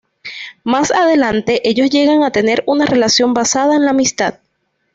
Más 0.63 0.89
adelante 0.89 1.61
ellos 1.63 1.91
llegan 1.91 2.23
a 2.23 2.31
tener 2.31 2.63
una 2.65 2.85
relación 2.87 3.35
basada 3.35 3.75
en 3.75 3.85
la 3.85 3.91
amistad. 3.91 4.39